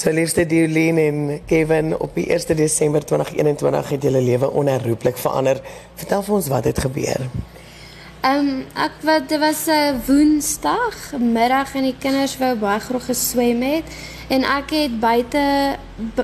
So 0.00 0.08
liefste 0.10 0.46
Diolene 0.46 1.00
en 1.00 1.40
Kevin, 1.46 1.92
op 1.98 2.14
die 2.14 2.24
1 2.32 2.56
Desember 2.56 3.04
2021 3.04 3.88
het 3.88 4.02
julle 4.02 4.20
lewe 4.24 4.48
onherroepelik 4.50 5.18
verander. 5.20 5.58
Vertel 6.00 6.22
vir 6.24 6.34
ons 6.38 6.46
wat 6.48 6.64
het 6.64 6.78
gebeur. 6.80 7.26
Ehm 8.24 8.48
um, 8.48 8.62
ek 8.80 8.96
wat 9.04 9.26
dit 9.28 9.40
was 9.42 9.66
'n 9.68 10.00
Woensdag 10.06 10.96
middag 11.18 11.74
en 11.74 11.82
die 11.82 11.98
kinders 11.98 12.38
wou 12.38 12.54
baie 12.56 12.80
graag 12.80 13.04
geswem 13.04 13.60
het 13.62 13.84
en 14.28 14.44
ek 14.44 14.70
het 14.70 15.00
buite 15.00 15.76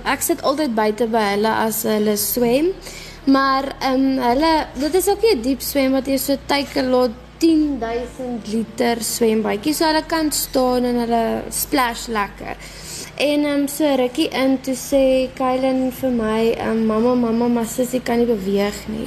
ek 0.05 0.23
sit 0.23 0.43
altyd 0.43 0.75
buite 0.75 1.07
by 1.07 1.27
hulle 1.35 1.53
as 1.67 1.83
hulle 1.83 2.17
swem. 2.17 2.73
Maar 3.25 3.77
ehm 3.81 3.95
um, 4.01 4.19
hulle 4.25 4.67
dit 4.73 4.95
is 4.95 5.09
ook 5.09 5.21
'n 5.21 5.43
diep 5.43 5.61
swem 5.61 5.93
wat 5.93 6.07
jy 6.07 6.17
so 6.17 6.37
Takealot 6.47 7.13
10000 7.39 8.49
liter 8.49 8.97
swembaadjie 9.05 9.75
so 9.75 9.85
hulle 9.85 10.05
kan 10.07 10.33
staan 10.33 10.85
en 10.85 11.01
hulle 11.05 11.25
splash 11.51 12.07
lekker. 12.07 12.57
En 13.17 13.45
ehm 13.45 13.61
um, 13.61 13.69
so 13.69 13.95
rukkie 13.97 14.29
in 14.29 14.59
toe 14.61 14.75
sê 14.77 15.31
Kylen 15.35 15.87
vir 15.89 16.11
my, 16.13 16.41
ehm 16.53 16.71
um, 16.71 16.81
mamma 16.87 17.15
mamma, 17.15 17.47
maar 17.49 17.65
sussie 17.65 18.03
kan 18.05 18.19
nie 18.21 18.27
beweeg 18.29 18.77
nie. 18.93 19.07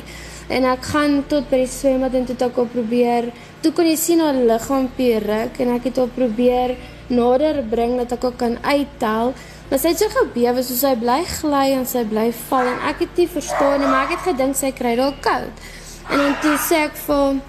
En 0.49 0.65
ek 0.65 0.87
gaan 0.89 1.19
tot 1.29 1.45
by 1.51 1.59
die 1.61 1.69
swembad 1.69 2.15
en 2.17 2.25
toe 2.25 2.37
ek 2.47 2.57
op 2.57 2.71
probeer. 2.73 3.27
Toe 3.61 3.71
kon 3.77 3.85
jy 3.85 3.93
sien 4.01 4.23
haar 4.25 4.33
liggaampie 4.33 5.19
ruk 5.21 5.59
en 5.61 5.75
ek 5.75 5.85
het 5.91 5.99
op 6.01 6.15
probeer 6.15 6.73
nader 7.13 7.61
bring 7.69 7.99
dat 7.99 8.15
ek 8.17 8.25
ook 8.31 8.39
kan 8.41 8.57
uittel. 8.63 9.35
Maar 9.69 9.83
sy 9.83 9.91
het 9.93 10.01
so 10.01 10.09
gebewe 10.15 10.63
soos 10.65 10.81
sy 10.87 10.95
bly 10.97 11.19
gly 11.29 11.67
en 11.75 11.85
sy 11.85 12.01
bly 12.09 12.31
val 12.47 12.71
en 12.71 12.81
ek 12.89 13.05
het 13.05 13.21
nie 13.21 13.27
verstaan 13.29 13.77
nie, 13.77 13.91
maar 13.91 14.07
ek 14.07 14.15
het 14.15 14.25
gedink 14.31 14.57
sy 14.57 14.73
kry 14.73 14.95
dalk 14.97 15.21
koud. 15.21 15.69
En 16.09 16.17
dan 16.17 16.33
toe 16.41 16.55
sê 16.65 16.81
ek 16.87 16.97
vir 17.03 17.43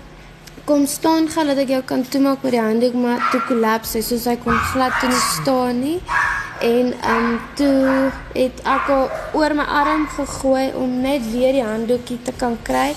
kom 0.68 0.84
staan 0.84 1.24
gou 1.32 1.46
dat 1.48 1.64
ek 1.64 1.72
jou 1.72 1.80
kan 1.88 2.04
toemaak 2.04 2.44
met 2.44 2.52
die 2.52 2.60
handdoek 2.60 3.00
maar 3.00 3.24
toe 3.32 3.40
kollaps 3.48 3.96
sy 3.96 4.04
soos 4.04 4.28
hy 4.28 4.36
kon 4.44 4.60
glad 4.74 5.00
toe 5.00 5.08
nie 5.08 5.24
staan 5.30 5.80
nie. 5.86 5.98
En 6.60 6.92
um, 7.08 7.40
toe 7.56 8.10
het 8.34 8.60
ek 8.68 8.90
oor 9.32 9.54
my 9.56 9.64
arm 9.64 10.04
gegooi 10.12 10.72
om 10.76 11.00
net 11.00 11.24
weer 11.32 11.56
die 11.56 11.64
handdoekie 11.64 12.18
te 12.22 12.34
kan 12.36 12.58
kry 12.62 12.90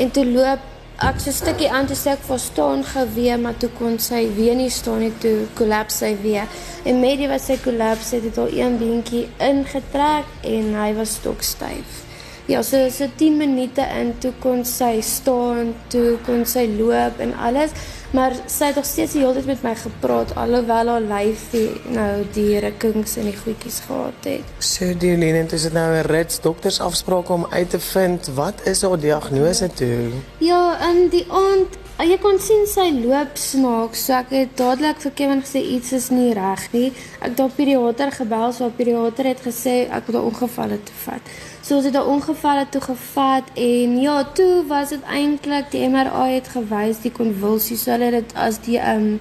en 0.00 0.12
toe 0.14 0.24
loop 0.24 0.62
ek 1.00 1.20
so 1.20 1.30
'n 1.30 1.36
stukkie 1.36 1.70
aan 1.72 1.86
te 1.86 1.96
sê 1.96 2.12
ek 2.12 2.24
vir 2.28 2.38
staan 2.38 2.84
geweer 2.84 3.38
maar 3.40 3.56
toe 3.56 3.70
kon 3.78 3.98
sy 3.98 4.22
weer 4.36 4.56
nie 4.56 4.70
staan 4.70 5.00
nie 5.00 5.12
toe 5.20 5.46
kollaps 5.54 5.98
sy 5.98 6.16
weer. 6.22 6.46
En 6.84 7.00
met 7.00 7.18
die 7.18 7.28
wat 7.28 7.40
sy 7.40 7.56
kollaps 7.64 8.10
het, 8.10 8.24
het 8.24 8.38
al 8.38 8.52
een 8.52 8.78
beentjie 8.78 9.28
ingetrek 9.38 10.24
en 10.44 10.74
hy 10.74 10.94
was 10.94 11.14
stokstyf. 11.20 12.04
Ja, 12.46 12.62
so 12.62 12.88
so 12.88 13.06
10 13.16 13.36
minute 13.36 13.84
in 14.00 14.14
toe 14.18 14.32
kon 14.40 14.64
sy 14.64 15.00
staan, 15.00 15.74
toe 15.88 16.18
kon 16.26 16.46
sy 16.46 16.66
loop 16.78 17.20
en 17.20 17.34
alles. 17.38 17.70
Maar 18.10 18.34
sy 18.50 18.70
het 18.72 18.74
nog 18.74 18.84
steeds 18.84 19.12
die 19.12 19.20
hele 19.22 19.36
tyd 19.38 19.46
met 19.46 19.62
my 19.62 19.74
gepraat 19.78 20.32
alhoewel 20.34 20.88
haar 20.90 21.04
lyfie 21.04 21.68
nou 21.94 22.24
die 22.34 22.58
rukkings 22.58 23.16
en 23.20 23.28
die 23.30 23.36
goedjies 23.38 23.80
gehad 23.86 24.26
het. 24.26 24.54
So 24.58 24.90
Diolene, 24.98 25.44
dit 25.46 25.52
is 25.52 25.68
nou 25.72 25.88
'n 25.96 26.06
rits 26.06 26.40
doktersafspraak 26.40 27.28
om 27.28 27.46
uit 27.50 27.70
te 27.70 27.80
vind 27.80 28.30
wat 28.34 28.66
is 28.66 28.82
haar 28.82 28.98
diagnose 28.98 29.70
toe? 29.74 30.10
Ja, 30.38 30.90
in 30.90 31.08
die 31.08 31.26
aand 31.28 31.79
jy 32.06 32.16
kon 32.22 32.38
sien 32.40 32.62
sy 32.70 32.86
loop 32.94 33.34
snaaks. 33.36 34.06
So 34.06 34.14
ek 34.16 34.30
het 34.32 34.52
dadelik 34.56 35.00
vir 35.02 35.12
Kevin 35.18 35.42
gesê 35.44 35.60
iets 35.76 35.92
is 35.92 36.08
nie 36.14 36.30
reg 36.36 36.62
nie. 36.72 36.90
Ek 37.18 37.32
het 37.32 37.40
op 37.44 37.56
pediater 37.58 38.12
gebel, 38.14 38.52
so 38.56 38.68
op 38.70 38.76
pediater 38.78 39.28
het 39.32 39.42
gesê 39.44 39.74
ek 39.90 40.06
moet 40.06 40.16
'n 40.16 40.28
ongeval 40.30 40.70
te 40.84 40.94
vat. 41.04 41.22
So 41.62 41.76
ons 41.76 41.84
het 41.84 41.94
'n 41.94 42.10
ongeval 42.14 42.64
toe 42.70 42.80
gevat 42.80 43.44
en 43.54 44.00
ja, 44.00 44.24
toe 44.24 44.64
was 44.66 44.88
dit 44.88 45.02
eintlik 45.02 45.70
die 45.70 45.88
MRI 45.88 46.34
het 46.34 46.48
gewys 46.48 47.02
die 47.02 47.12
konvulsie 47.12 47.76
sou 47.76 47.92
hulle 47.92 48.10
dit 48.10 48.34
as 48.34 48.58
die 48.58 48.78
ehm 48.78 48.96
um, 48.96 49.20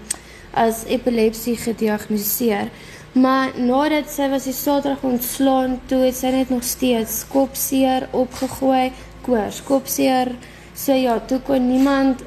as 0.53 0.85
epilepsie 0.85 1.57
gediagnoseer. 1.57 2.69
Maar 3.13 3.50
nadat 3.57 4.09
sy 4.09 4.30
was 4.30 4.44
die 4.44 4.53
Saterdag 4.53 5.03
ontslaan, 5.03 5.80
toe 5.88 6.05
het 6.05 6.16
sy 6.16 6.30
net 6.30 6.50
nog 6.50 6.63
steeds 6.63 7.25
kopseer 7.27 8.07
opgegooi, 8.11 8.91
koors, 9.22 9.63
kopseer. 9.63 10.35
So 10.75 10.94
ja, 10.94 11.19
toe 11.19 11.39
kon 11.39 11.67
niemand 11.67 12.22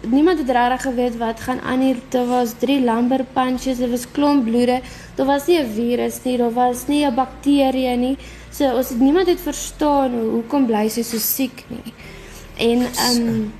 niemand 0.00 0.38
het 0.38 0.50
regtig 0.50 0.82
geweet 0.82 1.16
wat 1.16 1.40
gaan 1.40 1.60
aan 1.60 1.80
hier. 1.80 1.96
Daar 2.08 2.26
was 2.26 2.52
drie 2.58 2.80
lumbar 2.80 3.24
punctures, 3.32 3.78
daar 3.78 3.90
was 3.90 4.10
klomp 4.10 4.44
bloede. 4.44 4.80
Daar 5.14 5.26
was 5.26 5.46
nie 5.46 5.58
'n 5.58 5.72
virus 5.74 6.22
nie, 6.22 6.36
daar 6.36 6.52
was 6.52 6.86
nie 6.86 7.04
'n 7.06 7.14
bakterie 7.14 7.96
nie. 7.96 8.16
So 8.50 8.76
ons 8.76 8.88
het 8.88 9.00
niemand 9.00 9.26
het 9.26 9.40
verstaan 9.40 10.10
hoe 10.10 10.30
hoekom 10.30 10.66
bly 10.66 10.88
sy 10.88 11.02
so 11.02 11.18
siek 11.18 11.64
nie. 11.68 11.92
En 12.56 12.80
ehm 12.82 13.26
um, 13.26 13.52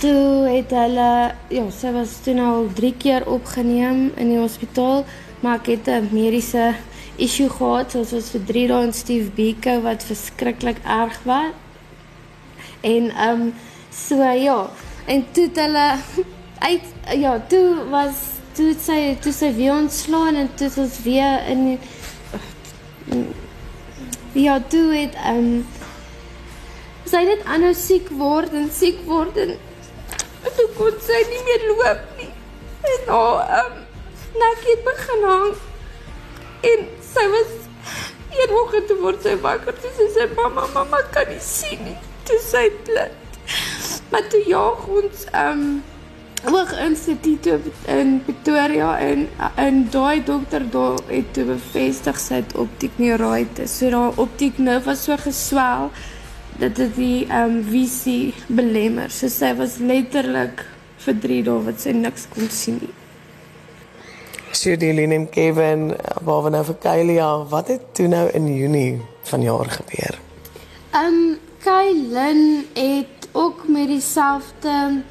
toe 0.00 0.48
het 0.48 0.70
hulle 0.70 1.34
ja, 1.48 1.64
sy 1.70 1.92
was 1.92 2.20
toe 2.22 2.34
nou 2.34 2.48
al 2.56 2.68
3 2.74 2.94
keer 2.98 3.26
opgeneem 3.26 4.12
in 4.16 4.28
die 4.28 4.38
hospitaal, 4.38 5.04
maar 5.40 5.58
ek 5.58 5.66
het 5.66 5.88
'n 5.88 6.08
mediese 6.12 6.74
issue 7.16 7.48
gehad, 7.48 7.90
so 7.90 7.98
ons 7.98 8.12
was 8.12 8.30
vir 8.30 8.44
3 8.46 8.66
dae 8.68 8.84
in 8.84 8.92
Steve 8.92 9.30
Biko 9.34 9.80
wat 9.80 10.04
verskriklik 10.04 10.78
erg 10.84 11.18
was. 11.24 11.52
En 12.80 13.10
ehm 13.10 13.40
um, 13.40 13.54
so 13.90 14.22
ja, 14.22 14.70
en 15.08 15.24
toe 15.32 15.48
het 15.48 15.62
hulle 15.64 15.88
uit 16.58 16.88
ja, 17.16 17.34
toe 17.48 17.88
was 17.92 18.24
toe 18.58 18.72
sy 18.86 19.00
toe 19.22 19.32
sy 19.32 19.52
weer 19.56 19.76
ontslaan 19.76 20.36
en 20.36 20.50
toe 20.60 20.70
ons 20.84 21.02
weer 21.06 21.46
in 21.52 21.78
Ja, 24.32 24.60
toe 24.68 24.92
het 24.92 25.14
ehm 25.14 25.38
um, 25.38 25.68
sy 27.08 27.22
net 27.24 27.40
aanhou 27.48 27.72
siek 27.74 28.10
word 28.20 28.52
en 28.54 28.68
siek 28.70 28.98
word 29.08 29.38
en 29.40 29.54
toe 30.58 30.66
kon 30.76 30.98
sy 31.06 31.20
nie 31.30 31.40
meer 31.46 31.64
loop 31.70 32.02
nie. 32.18 32.28
En 32.90 33.06
nou 33.08 33.22
ehm 33.40 33.72
um, 33.72 33.80
net 34.42 34.66
het 34.66 34.84
begin 34.90 35.24
hang. 35.30 35.54
En 36.72 36.84
sy 37.12 37.24
was 37.32 37.56
een 38.36 38.54
oggend 38.60 38.86
toe 38.92 38.98
word 39.00 39.24
sy 39.24 39.34
wakker 39.46 39.80
toe 39.80 39.94
sy 39.96 40.10
sê 40.18 40.28
mamma, 40.36 40.68
mamma 40.76 41.00
kan 41.16 41.32
nie 41.32 41.40
sien 41.42 41.82
nie. 41.88 41.96
Toe 42.28 42.38
sy 42.44 42.68
blind. 42.84 43.27
Maar 44.08 44.28
toe 44.28 44.42
jaag 44.46 44.86
ons 44.86 45.24
ehm 45.30 45.62
um, 45.62 45.78
Hoog 46.38 46.70
instituut 46.80 47.46
in 47.90 48.22
Pretoria 48.24 48.92
en 49.02 49.24
in 49.58 49.78
daai 49.90 50.22
dokter 50.24 50.62
daar 50.70 51.00
het 51.08 51.32
toe 51.34 51.44
bevestig 51.48 52.20
sy 52.22 52.38
het 52.38 52.54
optiek 52.54 52.94
neuritis. 53.02 53.74
So 53.80 53.90
daai 53.90 54.20
optiek 54.22 54.60
nerve 54.62 54.86
was 54.86 55.02
so 55.08 55.16
geswel 55.18 55.90
dat 56.62 56.78
dit 56.78 56.94
die 56.94 57.26
ehm 57.26 57.58
um, 57.58 57.58
visie 57.66 58.34
belemmer. 58.46 59.10
So 59.10 59.26
sy 59.28 59.50
was 59.58 59.80
letterlik 59.82 60.62
vir 61.02 61.20
3 61.26 61.42
dae 61.50 61.58
wat 61.66 61.82
sy 61.82 61.96
niks 61.98 62.30
kon 62.30 62.48
sien 62.54 62.78
nie. 62.84 62.94
Shirley 64.54 65.10
en 65.10 65.28
Kevin, 65.30 65.92
waar 66.22 66.42
we 66.46 66.50
nou 66.50 66.64
vir 66.70 66.78
Kylia, 66.82 67.28
wat 67.50 67.68
het 67.74 67.94
toe 67.94 68.08
nou 68.08 68.24
in 68.30 68.48
Junie 68.54 69.02
vanjaar 69.26 69.74
gebeur? 69.80 70.22
Ehm 70.94 71.04
um, 71.04 71.38
Kylie 71.58 72.66
het 72.78 73.17
ook 73.32 73.68
met 73.68 73.88
dieselfde 73.88 75.02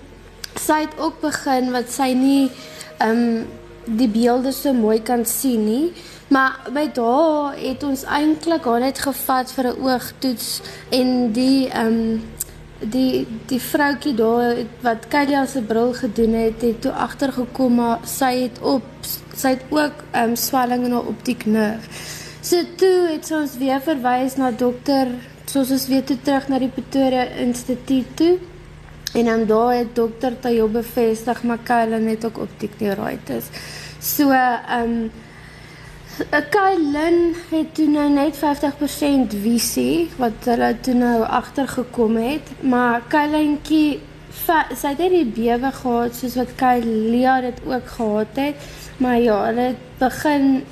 sy 0.58 0.82
het 0.86 0.98
ook 0.98 1.22
begin 1.22 1.72
wat 1.72 1.92
sy 1.94 2.12
nie 2.18 2.50
ehm 2.98 3.24
um, 3.24 3.48
die 3.88 4.10
beelde 4.12 4.52
so 4.52 4.74
mooi 4.74 5.02
kan 5.02 5.26
sien 5.26 5.64
nie. 5.64 5.94
Maar 6.28 6.58
by 6.76 6.90
daai 6.92 7.70
het 7.70 7.84
ons 7.88 8.04
eintlik 8.04 8.66
haar 8.68 8.82
net 8.84 9.00
gevat 9.00 9.52
vir 9.56 9.70
'n 9.70 9.80
oogtoets 9.84 10.62
en 10.90 11.32
die 11.32 11.70
ehm 11.70 11.88
um, 11.88 12.24
die 12.80 13.28
die 13.48 13.62
vroutjie 13.62 14.14
daar 14.14 14.56
wat 14.82 15.08
Kylia 15.08 15.46
se 15.46 15.62
bril 15.62 15.94
gedoen 15.94 16.34
het, 16.34 16.62
het 16.62 16.82
toe 16.82 16.92
agtergekom 16.92 17.76
maar 17.76 18.00
sy 18.04 18.34
het 18.42 18.60
op 18.62 18.84
sy 19.36 19.56
het 19.56 19.64
ook 19.70 20.04
ehm 20.12 20.30
um, 20.30 20.36
swelling 20.36 20.86
in 20.86 20.92
haar 20.92 21.08
optiek 21.08 21.46
nerve. 21.46 21.90
So 22.42 22.64
toe 22.76 23.08
het 23.12 23.32
ons 23.32 23.58
weer 23.58 23.82
verwys 23.82 24.36
na 24.36 24.52
dokter 24.52 25.08
soos 25.48 25.72
ons 25.72 25.88
weer 25.88 26.04
toe 26.04 26.18
terug 26.24 26.50
na 26.52 26.60
die 26.60 26.72
Pretoria 26.72 27.24
Instituut 27.44 28.16
toe. 28.20 28.38
En 29.16 29.26
dan 29.26 29.46
daar 29.48 29.74
het 29.74 29.96
dokter 29.96 30.40
Tayo 30.40 30.68
bevestig 30.68 31.44
maar 31.44 31.64
Kylie 31.64 32.10
het 32.10 32.26
ook 32.26 32.38
optiek 32.38 32.80
neuritis. 32.80 33.48
So 34.00 34.32
ehm 34.32 34.84
um, 34.84 35.12
Kylie 36.50 37.36
het 37.50 37.74
toe 37.78 37.88
nou 37.88 38.10
net 38.10 38.38
50% 38.38 39.36
visie 39.42 40.10
wat 40.18 40.48
hulle 40.50 40.72
toe 40.82 40.94
nou 40.98 41.22
agtergekom 41.22 42.16
het, 42.18 42.50
maar 42.62 43.04
Kylientjie 43.08 44.00
sy 44.48 44.94
het 44.96 45.12
nie 45.12 45.26
bewe 45.26 45.72
gehad 45.76 46.16
soos 46.18 46.38
wat 46.40 46.56
Kylie 46.58 47.36
dit 47.46 47.62
ook 47.66 47.94
gehad 47.98 48.42
het, 48.42 48.66
maar 48.98 49.20
ja, 49.20 49.38
hulle 49.46 49.70
het 49.76 49.86
begin 50.00 50.64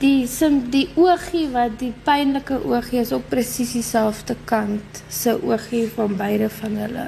die 0.00 0.26
sim 0.28 0.58
die 0.72 0.88
oogie 1.00 1.46
wat 1.54 1.78
die 1.80 1.92
pynlike 2.04 2.58
oogie 2.68 3.00
is 3.00 3.12
op 3.16 3.30
presies 3.32 3.72
dieselfde 3.78 4.36
kant 4.48 5.00
se 5.08 5.32
oogie 5.40 5.86
van 5.94 6.16
beide 6.18 6.50
van 6.58 6.76
hulle. 6.82 7.06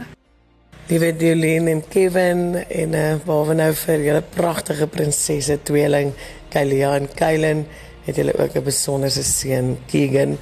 Liewe 0.89 1.11
Diolene 1.21 1.75
en 1.75 1.83
Kevin 1.93 2.55
en 2.57 2.95
uh, 2.97 3.17
waar 3.27 3.45
we 3.51 3.57
nou 3.59 3.73
vir 3.77 4.05
julle 4.07 4.23
pragtige 4.37 4.89
prinsesse 4.89 5.59
tweeling 5.69 6.15
Kylia 6.49 6.95
en 6.97 7.11
Kylen 7.13 7.67
het 8.07 8.17
julle 8.17 8.33
ook 8.39 8.57
'n 8.57 8.65
besonderse 8.65 9.23
seun 9.23 9.77
Keegan 9.87 10.39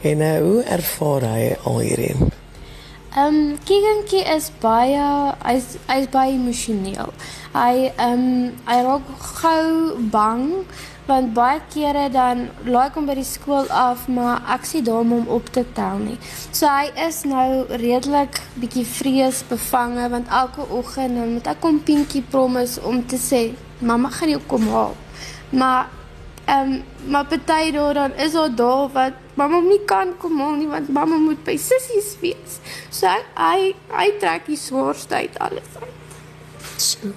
en 0.00 0.20
uh, 0.20 0.38
hoe 0.38 0.62
ervaar 0.62 1.28
hy 1.28 1.56
al 1.64 1.78
hierin? 1.80 2.32
Ehm 3.16 3.34
um, 3.34 3.58
Keegan 3.68 4.32
is 4.36 4.50
baie 4.60 5.04
hy's 5.44 5.76
hy's 5.86 6.08
baie 6.08 6.32
emosioneel. 6.32 7.12
Hy 7.52 7.92
ehm 7.96 8.12
um, 8.12 8.52
hy 8.64 8.78
raak 8.80 9.12
gou 9.20 10.00
bang 10.10 10.64
want 11.06 11.32
baie 11.34 11.60
kere 11.74 12.08
dan 12.14 12.44
laai 12.64 12.90
kom 12.94 13.06
by 13.06 13.16
die 13.18 13.26
skool 13.26 13.66
af, 13.74 14.04
maar 14.08 14.42
ek 14.54 14.66
sien 14.68 14.84
daar 14.86 15.00
om 15.02 15.14
hom 15.16 15.30
op 15.34 15.48
te 15.54 15.64
tel 15.74 15.98
nie. 16.02 16.18
So 16.54 16.70
hy 16.70 16.92
is 17.06 17.22
nou 17.28 17.64
redelik 17.68 18.38
bietjie 18.62 18.86
vrees 18.86 19.42
bevange 19.48 20.06
want 20.12 20.30
elke 20.30 20.66
oggend 20.70 21.18
dan 21.18 21.34
moet 21.36 21.50
ek 21.50 21.66
hom 21.66 21.80
pinkie 21.82 22.22
promise 22.34 22.82
om 22.86 23.02
te 23.06 23.18
sê, 23.18 23.42
"Mamma 23.80 24.10
gaan 24.10 24.30
jou 24.30 24.42
kom 24.46 24.68
haal." 24.68 24.94
Maar 25.50 25.88
ehm 26.46 26.72
um, 26.72 26.82
maar 27.10 27.26
party 27.26 27.70
daar 27.70 27.94
dan 27.94 28.14
is 28.14 28.32
daar 28.32 28.54
daar 28.54 28.88
wat 28.92 29.12
mamma 29.34 29.60
nie 29.60 29.84
kan 29.84 30.16
kom 30.18 30.40
haal 30.40 30.54
nie 30.54 30.68
want 30.68 30.88
mamma 30.88 31.16
moet 31.16 31.44
by 31.44 31.56
sissies 31.56 32.16
wees. 32.20 32.58
So 32.90 33.06
hy 33.34 33.74
hy 33.88 34.08
trek 34.20 34.46
die 34.46 34.56
swaarste 34.56 35.14
uit 35.14 35.38
alles 35.38 35.76
uit. 35.80 35.88
So. 36.76 37.12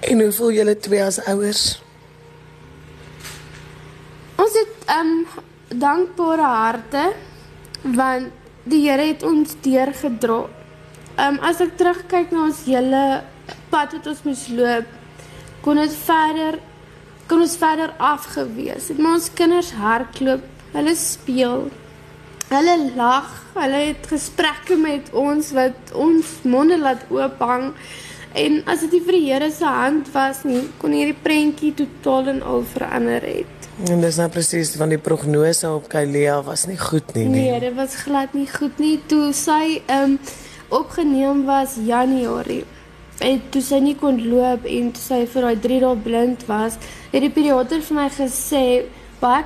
En 0.00 0.20
hoe 0.20 0.32
voel 0.32 0.52
julle 0.52 0.76
twee 0.78 1.04
as 1.04 1.20
ouers? 1.24 1.82
Ons 4.36 4.56
het 4.58 4.88
ehm 4.92 5.06
um, 5.06 5.26
dankbare 5.84 6.48
harte 6.48 7.04
want 7.84 8.32
die 8.64 8.80
Here 8.86 9.04
het 9.10 9.22
ons 9.28 9.56
deurgedra. 9.60 10.44
Ehm 11.14 11.36
um, 11.36 11.40
as 11.44 11.60
ek 11.60 11.76
terugkyk 11.78 12.32
na 12.32 12.46
ons 12.48 12.64
hele 12.64 13.02
pad 13.70 13.92
wat 13.92 14.06
ons 14.08 14.22
moes 14.24 14.46
loop, 14.56 14.88
kon 15.62 15.76
dit 15.80 15.98
verder 16.06 16.58
kon 17.28 17.44
ons 17.44 17.56
verder 17.60 17.92
afgewees. 18.02 18.90
Het 18.90 19.00
ons 19.00 19.30
kinders 19.36 19.72
hardloop, 19.78 20.44
hulle 20.74 20.94
speel, 20.98 21.68
hulle 22.50 22.74
lag, 22.98 23.30
hulle 23.54 23.80
het 23.90 24.08
gesprekke 24.10 24.76
met 24.80 25.08
ons 25.16 25.52
wat 25.56 25.94
ons 25.96 26.34
monde 26.44 26.78
laat 26.80 27.06
oop 27.12 27.40
hang. 27.44 27.70
En 28.34 28.60
as 28.68 28.82
dit 28.84 28.96
nie 28.96 29.04
vir 29.06 29.18
die 29.18 29.26
Here 29.28 29.50
se 29.54 29.68
hand 29.68 30.10
was 30.12 30.42
nie, 30.48 30.64
kon 30.82 30.96
hierdie 30.96 31.16
prentjie 31.24 31.72
totaal 31.78 32.34
en 32.34 32.42
al 32.42 32.66
verander 32.74 33.24
het. 33.24 33.63
En 33.82 34.00
dis 34.00 34.16
nou 34.20 34.28
presies 34.30 34.70
van 34.78 34.92
die 34.92 35.00
prognose 35.02 35.66
op 35.66 35.88
Kylea 35.90 36.36
was 36.46 36.68
nie 36.70 36.78
goed 36.78 37.10
nie 37.16 37.24
nie. 37.26 37.48
Nee, 37.48 37.60
dit 37.60 37.74
was 37.74 37.96
glad 38.04 38.34
nie 38.34 38.46
goed 38.46 38.78
nie. 38.78 39.00
Toe 39.10 39.32
sy 39.34 39.80
ehm 39.86 40.14
um, 40.14 40.18
opgeneem 40.74 41.44
was 41.46 41.74
Januarie 41.86 42.64
en 43.22 43.42
toe 43.50 43.60
sy 43.62 43.78
nie 43.82 43.94
kon 43.98 44.16
loop 44.26 44.64
en 44.66 44.88
toe 44.94 45.02
sy 45.02 45.18
vir 45.30 45.44
daai 45.46 45.60
3 45.66 45.80
dae 45.84 45.98
blind 46.06 46.46
was, 46.48 46.78
het 47.12 47.22
die 47.22 47.30
pediater 47.30 47.82
vir 47.84 47.98
my 47.98 48.06
gesê 48.10 48.62
baie 49.20 49.44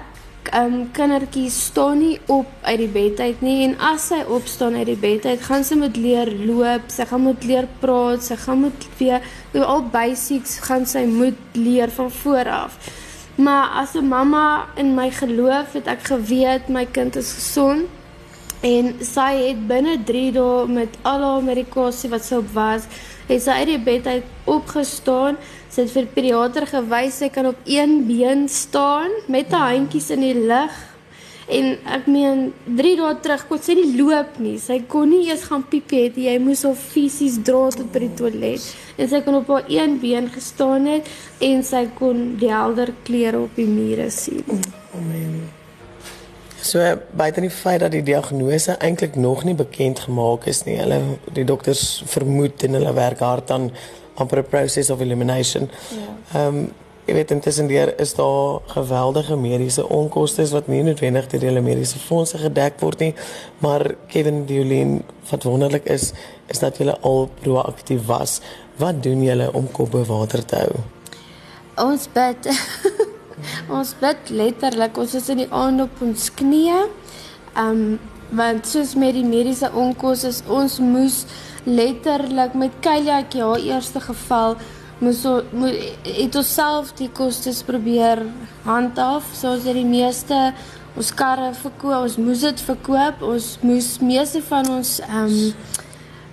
um, 0.56 0.86
kindertjies 0.96 1.56
staan 1.68 1.98
nie 2.00 2.14
op 2.32 2.48
uit 2.62 2.78
die 2.80 2.88
bed 2.94 3.20
uit 3.20 3.42
nie 3.44 3.56
en 3.66 3.74
as 3.90 4.08
sy 4.12 4.22
opstaan 4.24 4.78
uit 4.78 4.88
die 4.88 4.96
bed 5.00 5.26
uit, 5.26 5.42
gaan 5.44 5.66
sy 5.66 5.76
moet 5.80 5.98
leer 6.00 6.30
loop, 6.48 6.88
sy 6.92 7.04
gaan 7.10 7.26
moet 7.26 7.44
leer 7.44 7.68
praat, 7.82 8.24
sy 8.24 8.38
gaan 8.40 8.64
moet 8.64 8.88
weer 9.00 9.20
al 9.66 9.84
basics 9.92 10.58
gaan 10.64 10.86
sy 10.88 11.04
moet 11.10 11.58
leer 11.58 11.92
van 11.92 12.10
voor 12.22 12.54
af. 12.62 12.78
Maar 13.38 13.68
as 13.82 13.94
'n 13.94 14.08
mamma 14.08 14.66
in 14.74 14.94
my 14.94 15.10
geloof 15.10 15.72
het 15.72 15.86
ek 15.86 16.02
geweet 16.02 16.68
my 16.68 16.86
kind 16.86 17.16
is 17.16 17.32
gesond 17.32 17.86
en 18.60 18.94
sy 19.00 19.32
het 19.46 19.66
binne 19.66 20.02
3 20.04 20.32
dae 20.32 20.66
met 20.66 20.88
al 21.02 21.22
haar 21.22 21.42
medikasie 21.42 22.10
wat 22.10 22.24
sy 22.24 22.34
op 22.34 22.50
was, 22.52 22.82
het 23.28 23.42
sy 23.42 23.50
uit 23.50 23.66
die 23.66 23.78
bed 23.78 24.06
uit 24.06 24.24
opgestaan 24.44 25.36
Sy 25.68 25.84
het 25.84 25.90
vir 25.92 26.06
pediater 26.14 26.64
gewys 26.66 27.18
sy 27.20 27.28
kan 27.28 27.50
op 27.50 27.58
een 27.68 28.06
been 28.08 28.46
staan 28.48 29.12
met 29.28 29.52
haar 29.52 29.74
handjies 29.74 30.08
in 30.14 30.24
die 30.24 30.46
lug. 30.48 30.72
En 31.48 31.68
ek 31.88 32.06
meen 32.12 32.50
3 32.76 32.96
dae 32.98 33.14
terug 33.24 33.44
kon 33.48 33.60
sy 33.64 33.78
nie 33.78 33.92
loop 33.96 34.36
nie. 34.42 34.58
Sy 34.60 34.82
kon 34.90 35.08
nie 35.08 35.30
eens 35.30 35.46
gaan 35.48 35.64
piepie 35.70 36.02
het. 36.04 36.18
Jy 36.20 36.34
moes 36.44 36.64
haar 36.68 36.76
fisies 36.76 37.38
dra 37.44 37.70
tot 37.72 37.88
by 37.92 38.02
die 38.04 38.14
toilet. 38.18 38.66
En 39.00 39.08
sy 39.08 39.22
kon 39.24 39.38
op 39.40 39.48
haar 39.54 39.70
een 39.72 39.96
been 40.02 40.28
gestaan 40.34 40.88
het 40.90 41.08
en 41.44 41.62
sy 41.64 41.86
kon 41.96 42.34
die 42.40 42.50
helder 42.52 42.92
kleure 43.06 43.46
op 43.46 43.56
die 43.56 43.68
mure 43.68 44.10
sien. 44.12 44.44
Amen. 44.98 45.38
So 46.60 46.82
buite 47.16 47.40
die 47.40 47.54
feit 47.54 47.80
dat 47.80 47.94
die 47.94 48.02
diagnose 48.04 48.74
eintlik 48.84 49.16
nog 49.16 49.46
nie 49.48 49.54
bekend 49.56 50.02
gemaak 50.04 50.44
is 50.50 50.66
nie. 50.66 50.76
Hulle 50.82 51.00
die 51.32 51.46
dokters 51.48 52.02
vermoed 52.12 52.66
en 52.66 52.76
hulle 52.76 52.92
werk 52.98 53.24
hard 53.24 53.54
aan 53.54 53.70
amper 54.20 54.42
'n 54.42 54.50
process 54.50 54.90
of 54.90 55.00
elimination. 55.00 55.70
Ja. 55.96 56.12
Ehm 56.34 56.56
um, 56.56 56.68
jy 57.08 57.14
weet 57.16 57.30
intussen 57.32 57.68
deur 57.70 57.94
is 58.02 58.10
daar 58.18 58.58
geweldige 58.74 59.36
mediese 59.40 59.86
onkoste 59.88 60.44
wat 60.52 60.66
nie 60.68 60.82
noodwendig 60.84 61.30
deur 61.32 61.46
die 61.56 61.62
mediese 61.64 62.00
fondse 62.02 62.36
gedek 62.42 62.76
word 62.84 63.00
nie, 63.00 63.14
maar 63.64 63.94
Kevin 64.12 64.44
Diolien 64.48 64.98
wat 65.30 65.46
wonderlik 65.48 65.88
is 65.88 66.12
is 66.52 66.60
dat 66.60 66.76
jy 66.80 66.92
al 67.00 67.30
proaktief 67.40 68.04
was. 68.08 68.38
Wat 68.80 69.00
doen 69.02 69.24
julle 69.24 69.48
om 69.56 69.66
kop 69.72 69.90
bo 69.92 70.04
water 70.08 70.44
te 70.44 70.60
hou? 70.62 70.84
Ons 71.88 72.06
bid. 72.12 72.48
ons 73.78 73.90
bid 74.00 74.30
letterlik. 74.32 74.96
Ons 74.96 75.16
is 75.18 75.28
in 75.32 75.42
die 75.44 75.50
aand 75.52 75.84
op 75.84 76.00
ons 76.04 76.30
knieë. 76.40 76.80
Um, 77.60 77.98
want 78.36 78.68
soos 78.68 78.94
met 79.00 79.16
die 79.16 79.24
mediese 79.24 79.70
onkoste 79.72 80.32
ons 80.52 80.78
moes 80.84 81.22
letterlik 81.64 82.56
met 82.56 82.80
Kyliaatjie 82.84 83.44
haar 83.44 83.64
eerste 83.64 84.00
geval 84.04 84.56
moes 84.98 85.22
mo 85.54 85.70
het 86.02 86.36
ons 86.40 86.52
self 86.54 86.92
die 86.98 87.10
kostes 87.14 87.62
probeer 87.66 88.24
handhaaf 88.64 89.28
soos 89.36 89.62
dit 89.66 89.78
die 89.78 89.86
meeste 89.86 90.38
ons 90.98 91.12
karre 91.14 91.52
verkoop 91.54 92.00
ons 92.00 92.16
moes 92.18 92.42
dit 92.46 92.62
verkoop 92.66 93.22
ons 93.28 93.50
moes 93.62 93.90
meeste 94.02 94.42
van 94.50 94.72
ons 94.78 94.98
ehm 95.06 95.26
um, 95.26 95.76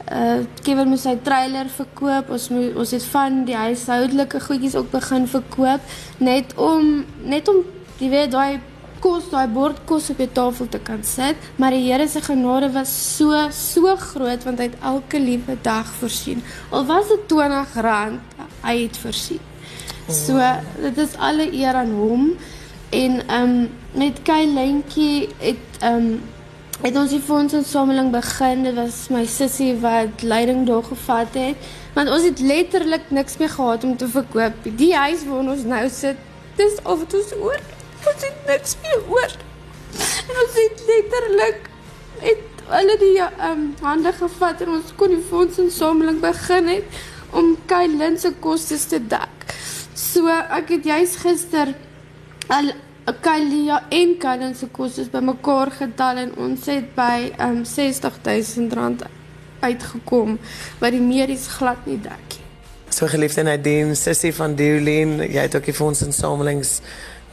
uh 0.06 0.42
Kevin 0.66 0.92
moes 0.92 1.06
sy 1.06 1.16
trailer 1.26 1.70
verkoop 1.74 2.30
ons 2.36 2.50
moes, 2.54 2.74
ons 2.78 2.92
het 2.94 3.06
van 3.14 3.40
die 3.48 3.58
huishoudelike 3.58 4.42
goedjies 4.48 4.78
ook 4.78 4.92
begin 4.94 5.26
verkoop 5.30 5.96
net 6.22 6.54
om 6.62 7.06
net 7.26 7.50
om 7.50 7.64
jy 8.02 8.10
weet 8.12 8.34
daai 8.34 8.62
kos, 9.06 9.28
daai 9.30 9.48
bord 9.52 9.82
kos 9.90 10.10
op 10.14 10.22
die 10.22 10.30
tafel 10.34 10.70
te 10.72 10.80
kan 10.82 11.04
sit, 11.06 11.38
maar 11.62 11.76
die 11.76 11.84
Here 11.86 12.08
se 12.10 12.22
genade 12.26 12.72
was 12.74 12.90
so 12.90 13.44
so 13.54 13.94
groot 14.02 14.46
want 14.48 14.62
hy 14.62 14.70
het 14.72 14.80
elke 14.82 15.22
liewe 15.22 15.58
dag 15.62 15.90
voorsien. 16.00 16.42
Al 16.72 16.88
was 16.90 17.12
dit 17.12 17.36
R20, 17.36 18.35
hy 18.66 18.76
het 18.84 18.98
voorsien. 19.02 19.42
So 20.12 20.40
dit 20.82 20.98
is 21.02 21.18
alle 21.18 21.48
eer 21.54 21.82
aan 21.82 21.94
hom 21.98 22.32
en 22.90 23.20
ehm 23.28 23.42
um, 23.42 23.70
met 23.96 24.22
Kylientjie 24.28 25.30
het 25.40 25.82
ehm 25.82 26.10
um, 26.10 26.24
het 26.84 26.98
ons 27.00 27.10
die 27.10 27.22
fondsinsameling 27.24 28.12
begin. 28.12 28.66
Dit 28.68 28.76
was 28.76 29.06
my 29.10 29.24
sussie 29.26 29.72
wat 29.80 30.22
leiding 30.22 30.66
daar 30.68 30.84
gevat 30.84 31.34
het 31.34 31.72
want 31.96 32.12
ons 32.12 32.28
het 32.28 32.40
letterlik 32.40 33.08
niks 33.10 33.38
meer 33.38 33.50
gehad 33.50 33.84
om 33.84 33.96
te 33.98 34.08
verkoop. 34.08 34.54
Die 34.64 34.92
huis 34.96 35.24
waar 35.26 35.48
ons 35.56 35.64
nou 35.64 35.86
sit, 35.90 36.20
dis 36.60 36.78
of 36.84 37.00
dit 37.06 37.16
ons 37.22 37.34
oor 37.40 37.64
ons 38.10 38.26
het 38.28 38.46
niks 38.50 38.76
meer 38.84 39.02
oor. 39.10 39.34
En 40.30 40.38
ons 40.44 40.60
het 40.60 40.84
letterlik 40.90 41.70
het 42.24 42.64
hulle 42.70 42.96
die 43.02 43.18
um, 43.50 43.66
hande 43.82 44.12
gevat 44.18 44.64
en 44.66 44.78
ons 44.80 44.94
kon 45.00 45.14
die 45.14 45.24
fondsinsameling 45.30 46.22
begin 46.24 46.72
het 46.72 47.04
om 47.36 47.56
Kailin 47.70 48.18
se 48.20 48.32
kostes 48.40 48.88
te 48.92 49.00
dek. 49.00 49.46
So 49.96 50.32
ek 50.32 50.76
het 50.78 50.88
juis 50.90 51.16
gister 51.22 51.74
al 52.52 52.72
Kailia 53.22 53.84
en 53.94 54.16
Kailin 54.22 54.56
se 54.58 54.70
kostes 54.74 55.12
bymekaar 55.14 55.74
getel 55.80 56.24
en 56.24 56.32
ons 56.48 56.66
het 56.72 56.88
by 56.98 57.32
um, 57.44 57.62
60000 57.68 58.74
rand 58.74 59.06
uitgekom 59.62 60.40
wat 60.82 60.96
die 60.96 61.04
medies 61.04 61.48
glad 61.58 61.86
nie 61.90 62.00
dek 62.02 62.38
nie. 62.38 62.44
So 62.96 63.10
geliefde 63.12 63.44
Nadine, 63.44 63.96
sussie 64.00 64.32
van 64.34 64.56
Diolien, 64.56 65.18
jy 65.20 65.42
het 65.48 65.56
ook 65.58 65.68
die 65.68 65.76
fondsinsamelings 65.76 66.80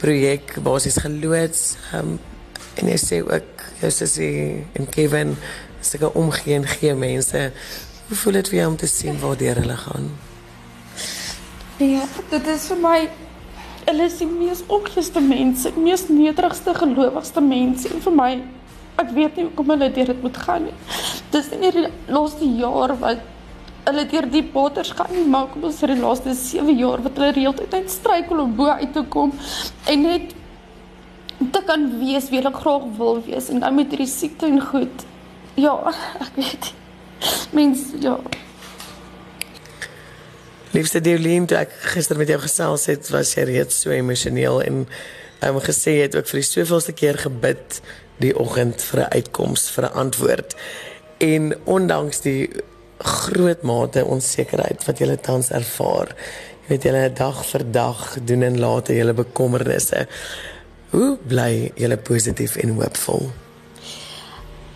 projek 0.01 0.57
basies 0.65 0.97
geloods. 0.99 1.77
Um, 1.95 2.17
en 2.81 2.89
jy 2.89 2.97
sê 2.99 3.21
ook 3.23 3.63
jou 3.79 3.91
sussie 3.93 4.65
en 4.75 4.89
Kevin 4.91 5.35
sulke 5.83 6.09
omgee 6.19 6.57
en 6.57 6.67
gee 6.67 6.95
mense. 6.97 7.45
Hoe 8.13 8.21
voel 8.21 8.35
dit 8.37 8.49
vir 8.51 8.57
jou 8.59 8.65
om 8.69 8.75
te 8.77 8.85
sien 8.85 9.15
waar 9.17 9.37
deur 9.37 9.57
hulle 9.57 9.75
gaan? 9.75 10.03
Ja, 11.81 12.03
dit 12.29 12.49
is 12.51 12.65
vir 12.69 12.77
my 12.83 12.97
hulle 13.87 14.03
is 14.05 14.17
die 14.19 14.27
mees 14.29 14.59
opgeste 14.75 15.23
mense, 15.25 15.71
die 15.73 15.81
mees 15.81 16.03
nederigste 16.13 16.75
gelowigste 16.77 17.41
mense 17.41 17.89
en 17.89 18.03
vir 18.05 18.13
my 18.13 18.27
ek 19.01 19.15
weet 19.15 19.39
nie 19.39 19.47
hoekom 19.47 19.73
hulle 19.73 19.87
deur 19.95 20.11
dit 20.11 20.21
moet 20.27 20.37
gaan 20.43 20.67
nie. 20.67 20.75
Dis 21.33 21.49
nie 21.55 21.71
die 21.73 21.87
laaste 22.13 22.51
jaar 22.59 22.93
wat 23.01 23.25
hulle 23.87 24.05
deur 24.13 24.29
die 24.37 24.43
waters 24.53 24.93
gaan 25.01 25.09
nie 25.17 25.25
maak 25.33 25.57
om 25.57 25.65
ons 25.71 25.81
vir 25.81 25.95
die 25.95 26.03
laaste 26.03 26.37
7 26.43 26.77
jaar 26.83 27.01
wat 27.07 27.17
hulle 27.17 27.31
reeltyd 27.39 27.73
net 27.79 27.89
struikel 27.95 28.45
om 28.45 28.53
bo 28.61 28.69
uit 28.77 28.93
te 28.93 29.05
kom 29.17 29.33
en 29.89 30.05
net 30.05 30.37
te 31.57 31.65
kan 31.65 31.89
wees 32.05 32.29
wie 32.29 32.43
hulle 32.43 32.53
graag 32.61 32.87
wil 33.01 33.25
wees 33.25 33.49
en 33.49 33.65
dan 33.65 33.81
met 33.81 33.89
hierdie 33.89 34.11
siekte 34.13 34.53
en 34.53 34.61
goed. 34.69 35.09
Ja, 35.57 35.79
ek 36.21 36.37
weet. 36.37 36.73
Mens 37.53 37.79
ja. 37.99 38.19
Liefste 40.73 41.01
Deolien, 41.05 41.45
toe 41.45 41.59
ek 41.59 41.73
gister 41.93 42.17
met 42.17 42.31
jou 42.31 42.39
gesels 42.41 42.87
het, 42.89 43.09
was 43.13 43.35
jy 43.37 43.43
reeds 43.45 43.83
so 43.83 43.93
emosioneel 43.93 44.61
en 44.65 44.79
um, 45.45 45.59
gesê 45.61 45.99
jy 45.99 46.07
het 46.07 46.15
ook 46.17 46.31
vir 46.31 46.39
die 46.41 46.47
soveelste 46.47 46.95
keer 46.97 47.19
gebid 47.21 47.77
die 48.23 48.33
oggend 48.33 48.81
vir 48.81 49.03
'n 49.03 49.13
uitkoms, 49.19 49.69
vir 49.69 49.85
'n 49.85 49.93
antwoord. 50.03 50.55
En 51.17 51.53
ondanks 51.65 52.21
die 52.21 52.49
groot 52.97 53.61
mate 53.61 54.05
onsekerheid 54.05 54.85
wat 54.85 54.99
jy 54.99 55.17
tans 55.21 55.49
ervaar. 55.49 56.15
Jy 56.63 56.67
weet 56.67 56.83
julle 56.83 57.13
dag 57.13 57.45
vir 57.45 57.71
dag 57.71 58.17
doen 58.23 58.43
en 58.43 58.59
laat 58.59 58.87
julle 58.87 59.13
bekommernisse. 59.13 60.07
Hoe 60.89 61.17
bly 61.27 61.71
julle 61.75 61.97
positief 61.97 62.55
en 62.55 62.69
hoopvol? 62.69 63.31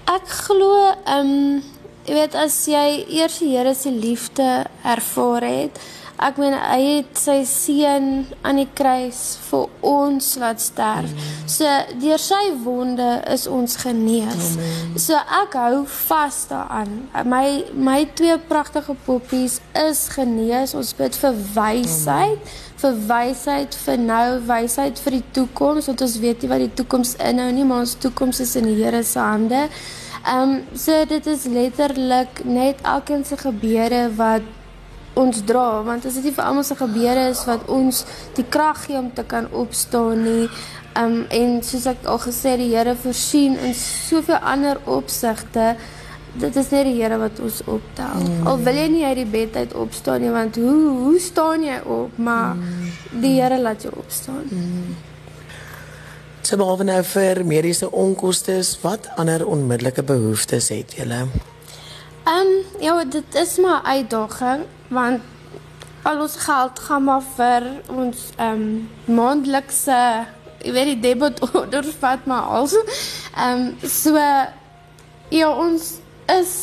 Ek 0.05 0.27
glo 0.27 0.93
ehm 1.05 1.25
um, 1.25 1.63
jy 2.07 2.15
weet 2.15 2.35
as 2.39 2.57
jy 2.71 2.87
eers 3.19 3.39
die 3.43 3.53
Here 3.53 3.75
se 3.75 3.91
liefde 3.91 4.65
ervaar 4.83 5.43
het, 5.43 5.79
Ek 6.17 6.39
meen 6.41 6.55
hy 6.57 6.77
het 6.81 7.19
sy 7.21 7.43
seun 7.45 8.07
aan 8.41 8.57
die 8.57 8.69
kruis 8.73 9.35
vir 9.51 9.67
ons 9.85 10.31
laat 10.41 10.63
sterf. 10.63 11.11
So 11.45 11.69
deur 12.01 12.21
sy 12.21 12.39
wonde 12.63 13.05
is 13.29 13.45
ons 13.45 13.77
genees. 13.83 14.55
So 14.97 15.13
ek 15.13 15.53
hou 15.61 15.83
vas 16.07 16.39
daaraan. 16.49 16.95
My 17.29 17.43
my 17.77 17.99
twee 18.17 18.39
pragtige 18.49 18.97
poppies 19.05 19.59
is 19.77 20.07
genees. 20.15 20.73
Ons 20.73 20.95
bid 20.97 21.13
vir 21.21 21.37
wysheid, 21.53 22.57
vir 22.81 22.97
wysheid 23.13 23.77
vir 23.85 24.01
nou, 24.01 24.25
wysheid 24.49 24.97
vir 25.05 25.19
die 25.19 25.25
toekoms 25.37 25.91
want 25.91 26.01
ons 26.07 26.17
weet 26.25 26.41
nie 26.41 26.49
wat 26.55 26.65
die 26.65 26.73
toekoms 26.81 27.13
inhou 27.29 27.51
nie, 27.53 27.69
maar 27.69 27.85
ons 27.85 27.93
toekoms 28.01 28.41
is 28.41 28.57
in 28.57 28.71
die 28.71 28.79
Here 28.81 29.05
se 29.05 29.21
hande. 29.21 29.67
Ehm 30.25 30.41
um, 30.41 30.63
so 30.73 31.05
dit 31.05 31.25
is 31.25 31.45
letterlik 31.45 32.43
net 32.43 32.81
elkeen 32.81 33.25
se 33.25 33.37
gebeure 33.37 34.07
wat 34.15 34.41
ons 35.17 35.41
dra 35.45 35.83
want 35.83 36.05
as 36.05 36.17
dit 36.19 36.29
nie 36.29 36.35
vir 36.35 36.45
almal 36.45 36.65
se 36.67 36.77
gebeure 36.77 37.27
is 37.31 37.43
wat 37.49 37.69
ons 37.73 38.03
die 38.37 38.45
krag 38.55 38.83
gee 38.85 38.99
om 38.99 39.09
te 39.13 39.25
kan 39.25 39.49
opstaan 39.63 40.23
nie 40.23 40.47
um, 40.99 41.23
en 41.33 41.61
soos 41.65 41.87
ek 41.89 42.05
al 42.05 42.21
gesê 42.21 42.57
die 42.61 42.69
Here 42.73 42.95
voorsien 43.03 43.57
in 43.57 43.73
soveel 43.77 44.41
ander 44.53 44.81
opsigte 44.85 45.73
dit 46.37 46.61
is 46.61 46.71
net 46.73 46.85
die 46.89 46.97
Here 46.99 47.17
wat 47.21 47.41
ons 47.41 47.63
optel 47.65 48.21
mm. 48.21 48.47
al 48.51 48.61
wil 48.67 48.81
jy 48.81 48.87
nie 48.93 49.05
uit 49.07 49.19
die 49.23 49.29
bed 49.37 49.57
uit 49.57 49.75
opstaan 49.85 50.21
nie 50.25 50.33
want 50.33 50.61
hoe 50.61 50.79
hoe 51.03 51.19
staan 51.23 51.65
jy 51.65 51.81
op 51.97 52.17
maar 52.29 52.55
mm. 52.55 53.21
die 53.23 53.37
Here 53.39 53.61
laat 53.61 53.87
jou 53.87 53.93
opstaan 53.97 54.45
mm. 54.45 54.97
So 56.47 56.55
behalwe 56.55 56.85
nou 56.87 57.01
vir 57.03 57.41
mediese 57.43 57.89
onkoste, 57.91 58.53
wat 58.79 59.09
ander 59.19 59.41
onmiddellike 59.43 60.03
behoeftes 60.07 60.69
het 60.71 60.93
julle? 60.95 61.25
Ehm 62.23 62.51
um, 62.51 62.51
ja, 62.79 62.93
dit 63.03 63.35
is 63.35 63.57
maar 63.59 63.81
uitdaging 63.83 64.61
want 64.87 65.21
al 66.07 66.21
ons 66.23 66.37
geld 66.45 66.79
gaan 66.79 67.03
maar 67.03 67.25
vir 67.35 67.67
ons 67.91 68.21
ehm 68.37 68.61
um, 68.61 69.17
maandelikse 69.17 69.97
jy 70.63 70.71
weet 70.77 70.87
die 70.93 71.01
debit 71.03 71.41
order 71.49 71.89
vat 72.03 72.23
maar 72.31 72.47
al. 72.59 72.69
Ehm 72.71 73.65
um, 73.65 73.89
so 73.89 74.13
ja 74.15 75.49
ons 75.51 75.89
is 76.31 76.53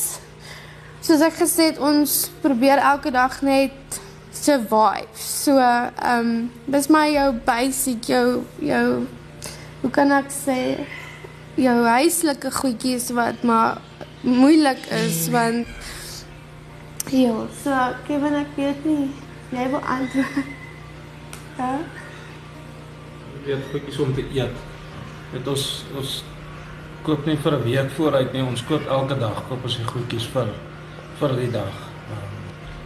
soos 1.02 1.26
ek 1.28 1.36
gesê 1.42 1.66
het 1.74 1.82
ons 1.90 2.14
probeer 2.46 2.80
elke 2.80 3.12
dag 3.12 3.36
net 3.42 4.00
survive. 4.32 5.12
So 5.12 5.58
ehm 5.60 5.92
um, 6.14 6.32
dis 6.64 6.88
maar 6.88 7.12
jou 7.12 7.28
basic 7.52 8.08
jou 8.14 8.24
jou 8.64 8.88
hoe 9.84 9.92
kan 9.92 10.12
ek 10.16 10.30
sê 10.32 10.58
jou 11.60 11.74
huislike 11.84 12.50
goedjies 12.56 13.10
wat 13.12 13.42
maar 13.44 13.82
moeilik 14.24 14.80
is 15.04 15.28
want 15.28 15.68
Ja, 17.12 17.34
so 17.52 17.70
Kevin 18.06 18.32
ek 18.38 18.54
weet 18.56 18.86
nie 18.88 19.10
jy 19.52 19.66
wil 19.70 19.82
antwoord. 19.96 20.38
Ja. 21.54 21.74
Ek 23.36 23.44
weet 23.46 23.66
goedjies 23.70 23.98
om 24.02 24.14
te 24.16 24.24
eet. 24.34 24.62
Dit 25.34 25.50
ons 25.52 25.66
ons 25.94 26.14
koop 27.04 27.28
nie 27.28 27.36
vir 27.44 27.54
'n 27.58 27.62
week 27.66 27.92
vooruit 27.98 28.32
nie, 28.32 28.42
ons 28.42 28.64
koop 28.64 28.88
elke 28.88 29.18
dag 29.20 29.44
koop 29.48 29.68
ons 29.68 29.76
die 29.76 29.86
goedjies 29.92 30.26
vir 30.32 30.48
vir 31.20 31.36
die 31.42 31.50
dag. 31.52 31.76
Um, 32.10 32.32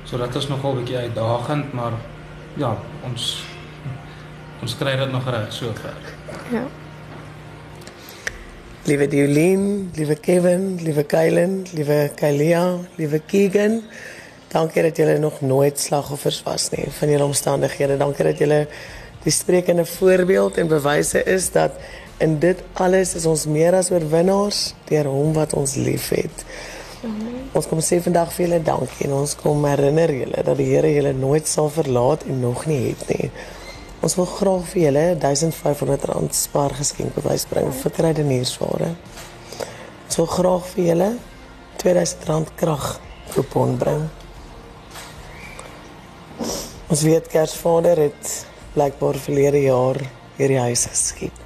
so 0.04 0.18
dit 0.18 0.36
is 0.42 0.48
nogal 0.50 0.74
'n 0.74 0.82
bietjie 0.82 0.98
uitdagend, 0.98 1.72
maar 1.72 1.94
ja, 2.56 2.74
ons 3.06 3.44
ons 4.62 4.76
kry 4.76 4.96
dit 4.96 5.12
nog 5.12 5.30
reg 5.30 5.52
sover. 5.52 5.96
Ja. 6.50 6.66
Liewe 8.88 9.08
Diolien, 9.08 9.90
liewe 9.94 10.14
Kevin, 10.16 10.78
liewe 10.80 11.02
Kylen, 11.04 11.66
liewe 11.74 12.10
Kylia, 12.16 12.78
liewe 12.96 13.18
Keegan. 13.20 13.82
Dankie 14.48 14.82
dat 14.82 14.96
julle 14.96 15.18
nog 15.18 15.40
nooit 15.40 15.80
slagoffers 15.80 16.38
was 16.46 16.70
nie 16.72 16.86
van 16.96 17.10
julle 17.12 17.24
omstandighede. 17.24 17.98
Dankie 18.00 18.24
dat 18.24 18.40
julle 18.40 18.62
die 19.26 19.32
sprekende 19.32 19.84
voorbeeld 19.84 20.56
en 20.56 20.72
bewyse 20.72 21.20
is 21.24 21.50
dat 21.52 21.76
in 22.24 22.38
dit 22.40 22.64
alles 22.72 23.12
is 23.14 23.28
ons 23.28 23.44
meer 23.44 23.76
as 23.76 23.92
oorwinnaars 23.92 24.62
deur 24.88 25.12
hom 25.12 25.36
wat 25.36 25.52
ons 25.52 25.76
liefhet. 25.76 26.46
Ons 27.52 27.68
kom 27.68 27.84
sê 27.84 28.00
vandag 28.00 28.32
vir 28.38 28.46
julle 28.46 28.64
dankie 28.64 29.04
en 29.10 29.18
ons 29.20 29.36
kom 29.36 29.68
herinner 29.68 30.16
julle 30.22 30.48
dat 30.48 30.56
die 30.56 30.72
Here 30.72 30.96
julle 30.96 31.12
nooit 31.12 31.44
sal 31.48 31.68
verlaat 31.76 32.24
en 32.24 32.40
nog 32.40 32.64
nie 32.64 32.86
het 32.86 33.04
nie. 33.12 33.28
Ons 33.98 34.14
wil 34.14 34.28
graag 34.30 34.66
vir 34.70 34.82
julle 34.82 35.04
R1500 35.16 36.36
spaar 36.38 36.74
geskenk 36.78 37.16
bewys 37.18 37.48
bring 37.50 37.72
vir 37.74 37.94
krydeniersware. 37.96 38.92
Ons 40.06 40.18
wil 40.20 40.28
graag 40.30 40.68
vir 40.74 40.84
julle 40.92 41.08
R2000 41.78 42.52
krag 42.60 42.86
kupon 43.32 43.74
bring. 43.80 44.06
Ons 46.88 47.02
weet 47.04 47.26
Kersvader 47.28 47.98
het 48.06 48.30
blykbaar 48.76 49.18
verlede 49.20 49.64
jaar 49.66 49.98
hierdie 50.38 50.62
huis 50.68 50.86
geskiep. 50.88 51.42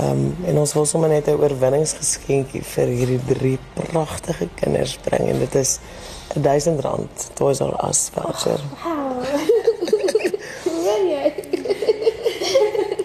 Ehm 0.00 0.10
um, 0.16 0.24
en 0.48 0.58
ons 0.58 0.72
wil 0.74 0.86
sommer 0.88 1.12
net 1.12 1.28
'n 1.28 1.36
oorwinningsgeskenkie 1.38 2.64
vir 2.72 2.88
hierdie 2.98 3.20
drie 3.28 3.58
pragtige 3.74 4.48
kinders 4.56 4.96
bring 5.04 5.28
en 5.28 5.38
dit 5.38 5.54
is 5.54 5.78
R1000 6.34 7.28
Toys 7.34 7.60
R 7.60 7.76
Us 7.88 8.08
voucher. 8.14 8.60
Oh, 8.86 9.11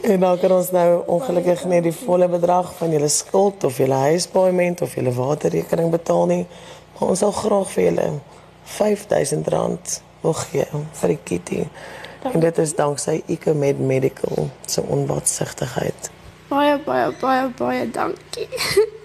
En 0.08 0.20
dan 0.20 0.40
kan 0.40 0.52
ons 0.52 0.70
nou 0.72 1.04
ongelukkig 1.06 1.66
net 1.68 1.84
die 1.84 1.96
volle 1.96 2.30
bedrag 2.32 2.70
van 2.78 2.94
julle 2.96 3.10
skuld 3.12 3.64
of 3.68 3.78
julle 3.78 3.98
huispaaiement 4.08 4.82
of 4.82 4.96
julle 4.96 5.12
waterrekening 5.12 5.92
betaal 5.92 6.26
nie. 6.32 6.46
Maar 6.94 7.10
ons 7.10 7.20
sal 7.20 7.36
graag 7.36 7.74
vir 7.74 7.84
julle 7.90 8.08
R5000 8.78 10.00
wil 10.24 10.38
gee 10.48 10.68
vir 11.02 11.14
die 11.14 11.20
kitty. 11.24 11.64
En 12.32 12.40
dit 12.40 12.58
is 12.64 12.76
danksy 12.76 13.22
Ecomed 13.28 13.80
Medical 13.80 14.48
se 14.66 14.82
onwatsigtigheid. 14.82 16.12
Baie 16.48 16.78
baie 16.86 17.12
baie 17.20 17.50
baie 17.60 17.90
dankie. 17.92 18.48